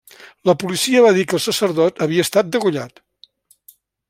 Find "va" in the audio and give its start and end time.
1.07-1.11